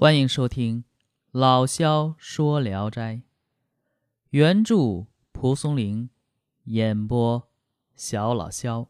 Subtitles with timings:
[0.00, 0.84] 欢迎收听
[1.32, 3.14] 《老萧说聊斋》，
[4.30, 6.08] 原著蒲松龄，
[6.66, 7.48] 演播
[7.96, 8.86] 小老萧。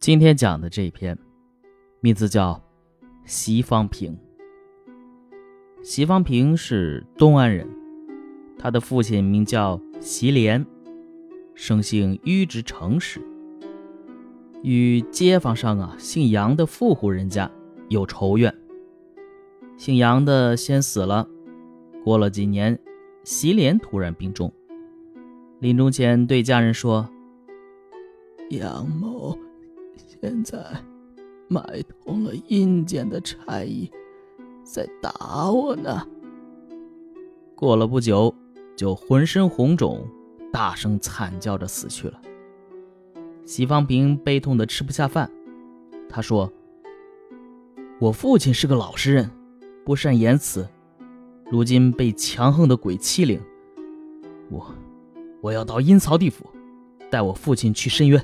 [0.00, 1.16] 今天讲的这篇，
[2.00, 2.60] 名字叫
[3.26, 4.18] 《席方平》。
[5.84, 7.64] 席方平是东安人，
[8.58, 10.66] 他的父亲名叫席廉，
[11.54, 13.22] 生性迂直诚实，
[14.64, 17.48] 与街坊上啊姓杨的富户人家
[17.88, 18.52] 有仇怨。
[19.78, 21.28] 姓杨的先死了，
[22.02, 22.76] 过了几年，
[23.22, 24.52] 席莲突然病重。
[25.60, 27.08] 临终前对家人说
[28.50, 29.38] ：“杨某
[29.96, 30.58] 现在
[31.46, 31.62] 买
[32.04, 33.88] 通了阴间的差役，
[34.64, 36.04] 在打我呢。”
[37.54, 38.34] 过了不久，
[38.76, 40.04] 就浑身红肿，
[40.52, 42.20] 大声惨叫着死去了。
[43.44, 45.30] 席方平悲痛的吃不下饭，
[46.08, 46.52] 他说
[48.00, 49.30] ：“我父亲是个老实人。”
[49.88, 50.68] 不善言辞，
[51.50, 53.40] 如今被强横的鬼欺凌，
[54.50, 54.74] 我
[55.40, 56.44] 我要到阴曹地府，
[57.08, 58.22] 带我父亲去申冤。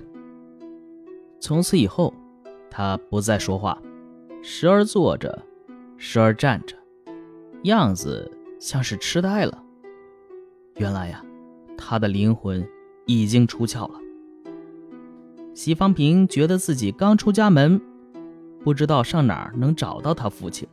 [1.41, 2.13] 从此以后，
[2.71, 3.81] 他不再说话，
[4.43, 5.43] 时而坐着，
[5.97, 6.77] 时而站着，
[7.63, 9.65] 样子像是痴呆了。
[10.77, 11.25] 原来呀，
[11.79, 12.63] 他的灵魂
[13.07, 13.99] 已经出窍了。
[15.55, 17.81] 席方平觉得自己刚出家门，
[18.63, 20.69] 不知道上哪儿能找到他父亲。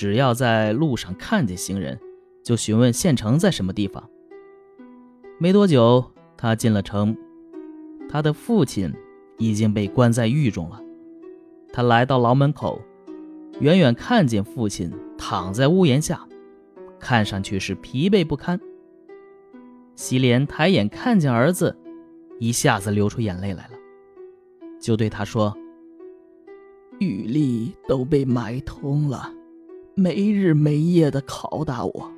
[0.00, 2.00] 只要在路上看见行人，
[2.42, 4.08] 就询问县城在什么地方。
[5.38, 6.02] 没多久，
[6.38, 7.14] 他进了城，
[8.08, 8.90] 他的父亲
[9.36, 10.80] 已经被关在狱中了。
[11.70, 12.80] 他来到牢门口，
[13.60, 16.26] 远远看见父亲躺在屋檐下，
[16.98, 18.58] 看上去是疲惫不堪。
[19.96, 21.76] 席莲抬眼看见儿子，
[22.38, 23.74] 一下子流出眼泪来了，
[24.80, 25.54] 就对他说
[27.00, 29.30] ：“狱吏都被买通了。”
[29.94, 32.12] 没日没夜的拷打我，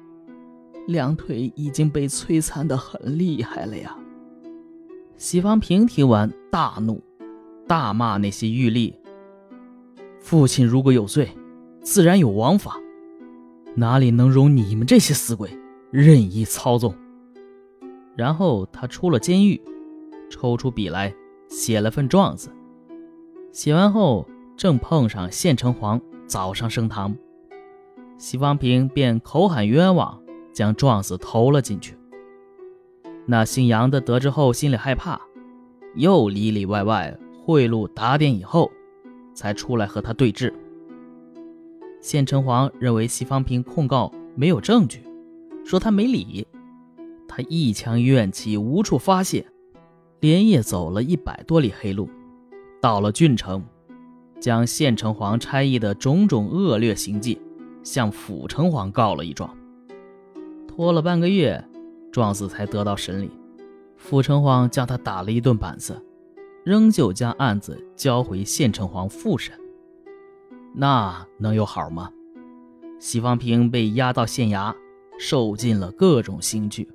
[0.86, 3.96] 两腿已经被摧残的很厉害了呀。
[5.16, 7.02] 席方平听完大怒，
[7.66, 8.92] 大骂那些狱吏
[10.20, 11.28] ：“父亲如果有罪，
[11.80, 12.76] 自然有王法，
[13.74, 15.50] 哪里能容你们这些死鬼
[15.90, 16.94] 任意操纵？”
[18.14, 19.60] 然后他出了监狱，
[20.28, 21.14] 抽出笔来
[21.48, 22.50] 写了份状子。
[23.52, 27.14] 写完后，正碰上县城隍早上升堂。
[28.18, 30.20] 席方平便口喊冤枉，
[30.52, 31.96] 将状子投了进去。
[33.26, 35.20] 那姓杨的得知后，心里害怕，
[35.94, 38.70] 又里里外外贿赂打点以后，
[39.34, 40.52] 才出来和他对质。
[42.00, 45.02] 县城隍认为席方平控告没有证据，
[45.64, 46.46] 说他没理。
[47.28, 49.46] 他一腔怨气无处发泄，
[50.20, 52.10] 连夜走了一百多里黑路，
[52.80, 53.64] 到了郡城，
[54.40, 57.40] 将县城隍差役的种种恶劣行迹。
[57.82, 59.56] 向府城隍告了一状，
[60.68, 61.62] 拖了半个月，
[62.10, 63.30] 状子才得到审理。
[63.96, 66.00] 府城隍将他打了一顿板子，
[66.64, 69.54] 仍旧将案子交回县城隍复审。
[70.74, 72.10] 那能有好吗？
[72.98, 74.74] 席方平被押到县衙，
[75.18, 76.88] 受尽了各种刑具，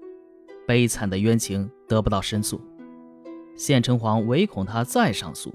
[0.66, 2.60] 悲惨的冤情得不到申诉。
[3.56, 5.54] 县城隍唯恐他再上诉，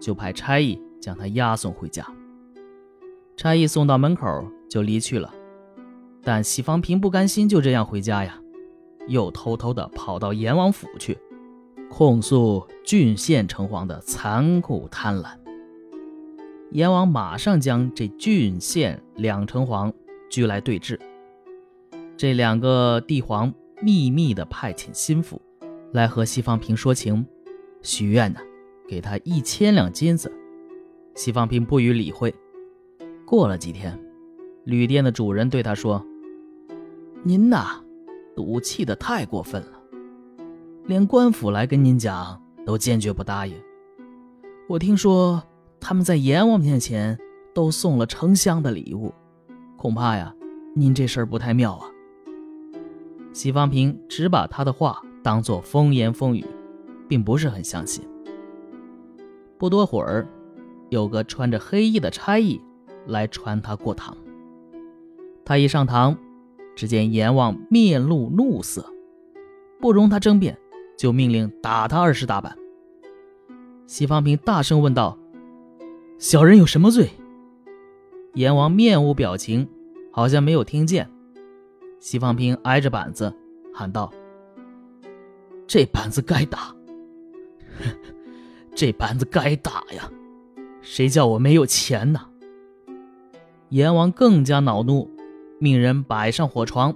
[0.00, 2.06] 就派差役将他押送回家。
[3.36, 5.32] 差役送到门口就离去了，
[6.22, 8.38] 但席方平不甘心就这样回家呀，
[9.08, 11.18] 又偷偷的跑到阎王府去，
[11.90, 15.36] 控诉郡县城隍的残酷贪婪。
[16.70, 19.92] 阎王马上将这郡县两城隍
[20.30, 20.98] 拘来对质。
[22.16, 25.40] 这两个帝皇秘密的派遣心腹
[25.90, 27.26] 来和席方平说情，
[27.82, 28.40] 许愿呢，
[28.86, 30.32] 给他一千两金子。
[31.14, 32.32] 席方平不予理会。
[33.32, 33.98] 过了几天，
[34.64, 36.04] 旅店的主人对他说
[37.24, 37.82] ：“您呐，
[38.36, 39.80] 赌气的太过分了，
[40.84, 43.54] 连官府来跟您讲都坚决不答应。
[44.68, 45.42] 我听说
[45.80, 47.18] 他们在阎王面前
[47.54, 49.10] 都送了成箱的礼物，
[49.78, 50.34] 恐怕呀，
[50.76, 51.88] 您这事儿不太妙啊。”
[53.32, 56.44] 席方平只把他的话当作风言风语，
[57.08, 58.04] 并不是很相信。
[59.56, 60.28] 不多会儿，
[60.90, 62.60] 有个穿着黑衣的差役。
[63.06, 64.16] 来传他过堂。
[65.44, 66.16] 他一上堂，
[66.74, 68.86] 只见阎王面露怒色，
[69.80, 70.56] 不容他争辩，
[70.96, 72.56] 就命令打他二十大板。
[73.86, 75.18] 西方平大声问道
[76.18, 77.10] ：“小人有什么罪？”
[78.34, 79.68] 阎王面无表情，
[80.10, 81.10] 好像没有听见。
[82.00, 83.32] 西方平挨着板子
[83.74, 84.10] 喊道
[85.68, 86.74] ：“这板子该打，
[88.74, 90.10] 这板子该打呀！
[90.80, 92.20] 谁叫我没有钱呢？”
[93.72, 95.08] 阎王更加恼怒，
[95.58, 96.94] 命人摆上火床，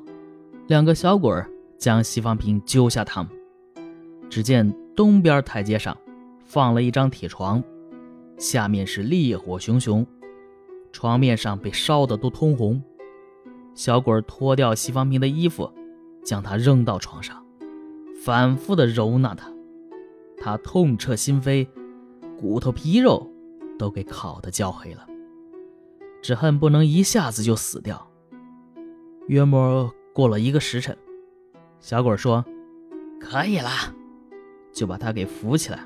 [0.67, 1.33] 两个小鬼
[1.79, 3.27] 将西方平揪下堂。
[4.29, 5.97] 只见东边台阶上
[6.45, 7.65] 放了一张铁床，
[8.37, 10.07] 下面是烈火熊熊，
[10.93, 12.83] 床面上被烧得都通红。
[13.75, 15.73] 小鬼脱掉西方平的衣服，
[16.23, 17.43] 将他扔到床上，
[18.23, 19.51] 反复的揉拿他。
[20.37, 21.67] 他痛彻心扉，
[22.39, 23.27] 骨头皮肉
[23.79, 25.07] 都给烤得焦黑了，
[26.27, 28.05] 只恨不能一下子就死掉。
[29.29, 30.99] 约莫过了一个时辰，
[31.79, 32.45] 小鬼说
[33.23, 33.71] ：“可以了。”
[34.75, 35.79] 就把他给扶起来，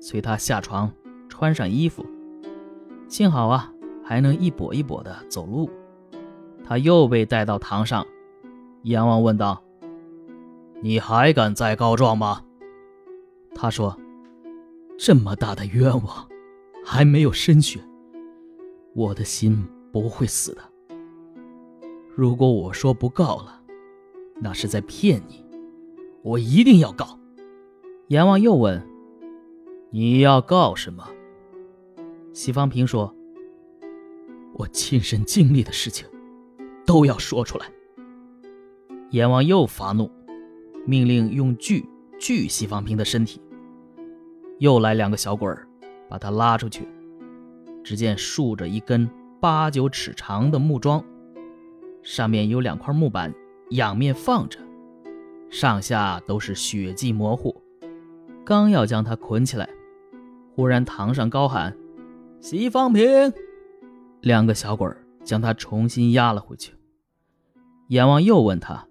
[0.00, 0.92] 随他下床，
[1.28, 2.04] 穿上衣服。
[3.06, 3.72] 幸好啊，
[4.02, 5.70] 还能一跛一跛的走路。
[6.64, 8.04] 他又被带到堂上，
[8.82, 9.62] 阎王问道
[10.82, 12.42] ：“你还敢再告状吗？”
[13.54, 13.96] 他说
[14.98, 16.28] ：“这么大的冤枉，
[16.84, 17.78] 还没有申雪，
[18.98, 20.62] 我的心不会死的。
[22.16, 23.62] 如果我说不告了，
[24.40, 25.46] 那是在骗你，
[26.22, 27.16] 我一定要告。”
[28.08, 28.84] 阎王又问
[29.92, 31.08] ：“你要告什么？”
[32.34, 33.14] 西方平说
[34.58, 36.04] ：“我亲身经历的事情，
[36.84, 37.70] 都要说出来。”
[39.10, 40.10] 阎王又发怒，
[40.84, 43.40] 命令用锯锯西方平的身体。
[44.58, 45.68] 又来两个小鬼儿，
[46.08, 46.88] 把他拉出去。
[47.88, 49.08] 只见竖着一根
[49.40, 51.02] 八九尺长的木桩，
[52.02, 53.32] 上面有两块木板，
[53.70, 54.58] 仰面放着，
[55.48, 57.62] 上下都是血迹模糊。
[58.44, 59.66] 刚要将他捆起来，
[60.54, 61.74] 忽然堂上高喊
[62.42, 63.32] ：“席方平！”
[64.20, 64.86] 两个小鬼
[65.24, 66.74] 将他重新押了回去。
[67.86, 68.86] 阎王又问他：“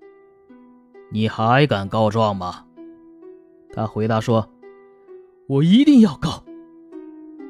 [1.13, 2.65] 你还敢告状吗？”
[3.71, 4.49] 他回答说
[5.47, 6.43] ：“我一定要告。”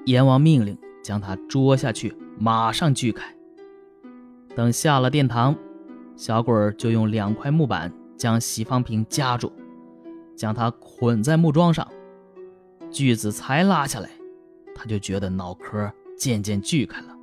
[0.08, 0.78] 阎王命令
[1.08, 3.34] 将他捉下去，马上锯开。
[4.54, 5.56] 等下了殿堂，
[6.18, 9.50] 小鬼就用两块木板将席方平夹住，
[10.36, 11.88] 将他捆在木桩上。
[12.92, 14.10] 锯子才拉下来，
[14.76, 17.16] 他就觉得脑壳渐渐锯开了，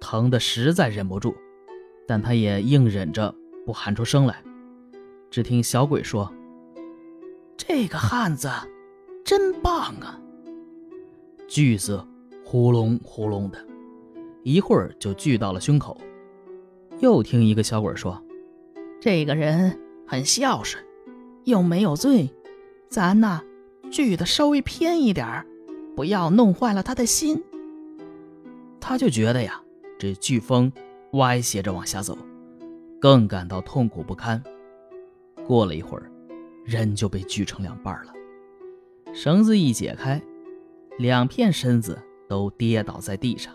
[0.00, 1.34] 疼得实在忍不住，
[2.06, 3.34] 但他也硬忍着
[3.66, 4.40] 不喊出声来。
[5.28, 6.32] 只听小鬼说
[7.58, 8.48] ：“这个汉子
[9.24, 10.20] 真棒啊！”
[11.48, 12.06] 锯子
[12.52, 13.66] 呼隆呼隆的，
[14.42, 15.98] 一会儿就聚到了胸口。
[17.00, 18.22] 又听一个小鬼说
[19.00, 20.84] ：“这个人很孝顺，
[21.44, 22.28] 又没有罪，
[22.90, 23.42] 咱呐。”
[23.90, 25.46] 聚的稍微偏一点儿，
[25.96, 27.42] 不要弄坏了他的心。
[28.78, 29.58] 他就觉得呀，
[29.98, 30.70] 这飓风
[31.12, 32.18] 歪斜着往下走，
[33.00, 34.42] 更感到痛苦不堪。
[35.46, 36.12] 过了一会儿，
[36.66, 38.12] 人就被锯成两半了。
[39.14, 40.20] 绳子一解开，
[40.98, 41.98] 两片身子
[42.32, 43.52] 都跌倒在地上。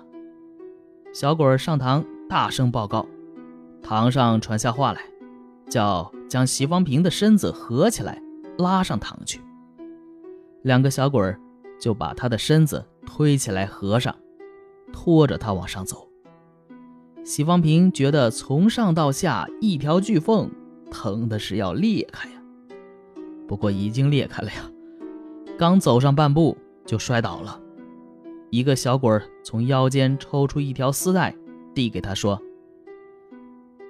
[1.11, 3.07] 小鬼上堂大声报告，
[3.81, 5.01] 堂上传下话来，
[5.67, 8.21] 叫将席方平的身子合起来，
[8.59, 9.41] 拉上堂去。
[10.61, 11.39] 两个小鬼儿
[11.79, 14.15] 就把他的身子推起来合上，
[14.93, 16.07] 拖着他往上走。
[17.25, 20.51] 席方平觉得从上到下一条巨缝，
[20.91, 22.35] 疼的是要裂开呀。
[23.47, 24.69] 不过已经裂开了呀，
[25.57, 27.59] 刚走上半步就摔倒了。
[28.49, 31.35] 一个小鬼从腰间抽出一条丝带，
[31.73, 32.41] 递给他说：“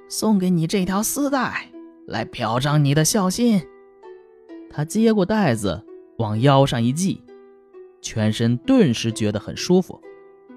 [0.10, 1.72] 送给你这条丝带，
[2.06, 3.62] 来表彰你的孝心。”
[4.70, 5.84] 他接过带子。
[6.18, 7.24] 往腰上一系，
[8.02, 10.02] 全身顿时觉得很舒服，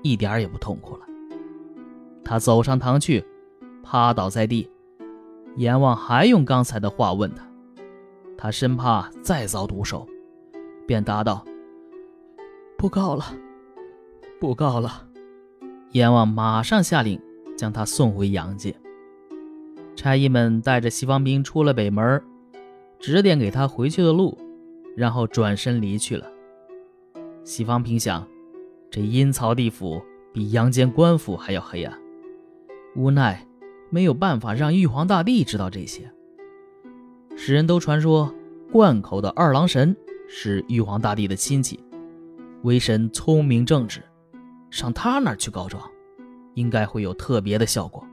[0.02, 1.02] 一点也不痛苦了。
[2.24, 3.22] 他走上堂去，
[3.82, 4.70] 趴倒在地。
[5.56, 7.46] 阎王还用刚才的话问他，
[8.38, 10.08] 他生怕再遭毒手，
[10.86, 11.44] 便答道
[12.78, 13.22] ：“不告了，
[14.40, 15.06] 不告了。”
[15.92, 17.20] 阎王马上下令
[17.56, 18.74] 将他送回阳界。
[19.94, 22.22] 差役们带着西方兵出了北门，
[22.98, 24.36] 指点给他回去的路。
[24.96, 26.26] 然后转身离去了。
[27.44, 28.26] 西方平想，
[28.90, 31.96] 这阴曹地府比阳间官府还要黑暗，
[32.96, 33.46] 无奈
[33.88, 36.10] 没有办法让玉皇大帝知道这些。
[37.36, 38.34] 世人都传说，
[38.72, 39.96] 灌口的二郎神
[40.28, 41.78] 是玉皇大帝的亲戚，
[42.62, 44.02] 为神聪明正直，
[44.70, 45.82] 上他那儿去告状，
[46.54, 48.04] 应该会有特别的效果。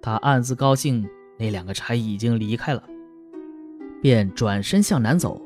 [0.00, 1.08] 他暗自高兴，
[1.38, 2.82] 那两个差役已经离开了，
[4.00, 5.40] 便转身向南走。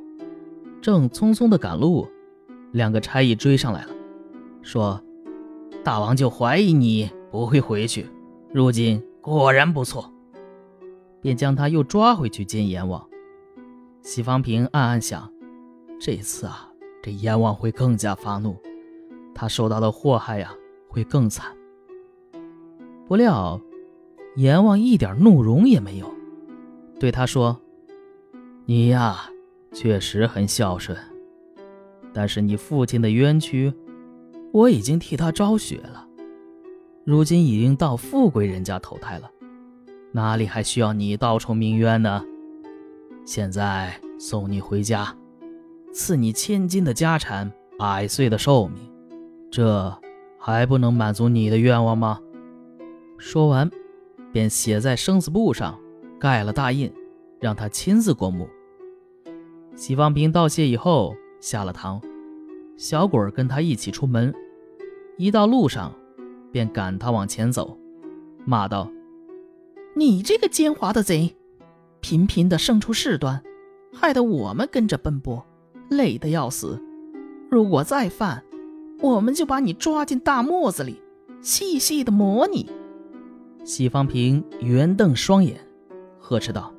[0.81, 2.09] 正匆匆的赶路，
[2.73, 3.95] 两个差役追上来了，
[4.63, 5.03] 说
[5.83, 8.07] ：“大王就怀疑你不会回去，
[8.53, 10.13] 如今果然不错。”
[11.21, 13.05] 便将他又抓回去见阎王。
[14.03, 15.29] 西方平暗暗想：
[15.99, 16.71] 这次啊，
[17.03, 18.57] 这阎王会更加发怒，
[19.37, 20.51] 他受到的祸害呀
[20.89, 21.55] 会更惨。
[23.07, 23.61] 不料，
[24.37, 26.11] 阎王一点怒容也没有，
[26.99, 27.61] 对他说
[28.65, 29.29] ：“你呀，
[29.73, 30.97] 确实很孝顺，
[32.15, 33.73] 但是你父亲的冤屈，
[34.53, 36.09] 我已经替他昭雪了。
[37.05, 39.31] 如今已经到富贵人家投胎了，
[40.13, 42.25] 哪里还需要你倒抽冥冤呢？
[43.27, 45.15] 现在送你回家，
[45.93, 48.91] 赐你千金的家产，百岁的寿命，
[49.51, 49.97] 这
[50.39, 52.21] 还不能满足你的愿望吗？”
[53.19, 53.71] 说完，
[54.33, 55.79] 便写在生死簿上，
[56.19, 56.93] 盖了大印，
[57.41, 58.49] 让他亲自过目。
[59.75, 62.01] 西方平道谢以后下了堂，
[62.77, 64.35] 小鬼儿跟他一起出门，
[65.17, 65.93] 一到路上，
[66.53, 67.79] 便赶他往前走，
[68.45, 68.91] 骂道
[69.97, 71.35] ：“你这个奸猾的贼，
[72.01, 73.43] 频频的生出事端，
[73.93, 75.45] 害得我们跟着奔波，
[75.89, 76.83] 累得要死。
[77.51, 78.43] 如果再犯，
[79.01, 81.01] 我们就把你抓进大磨子里，
[81.41, 82.71] 细细的磨你。”
[83.65, 85.59] 西方平圆瞪双眼，
[86.19, 86.73] 呵斥道：“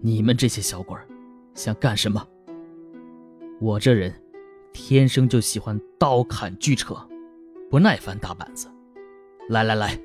[0.00, 1.06] 你们这些小鬼儿，
[1.54, 2.26] 想干什么？
[3.60, 4.14] 我这人
[4.72, 6.96] 天生就喜欢刀砍锯扯，
[7.70, 8.68] 不耐烦打板子。
[9.48, 9.98] 来来来，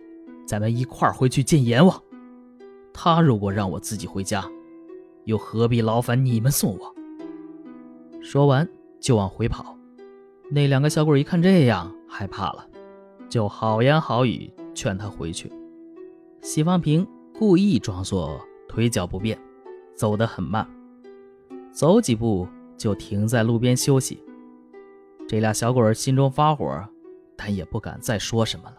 [0.46, 2.02] 咱们一块儿回去见阎王。
[2.94, 4.44] 他如果让我自己回家，
[5.24, 6.96] 又何必劳烦你们送我？”
[8.22, 8.68] 说完
[9.00, 9.78] 就往回跑。
[10.56, 12.64] 那两个小鬼一看这样，害怕了，
[13.28, 15.52] 就好言好语劝他回去。
[16.44, 17.08] 喜方平
[17.40, 19.36] 故意装作腿脚不便，
[19.96, 20.70] 走得很慢，
[21.72, 24.24] 走几步就停在路边休息。
[25.28, 26.88] 这俩小鬼心中发火，
[27.36, 28.78] 但也不敢再说什么了。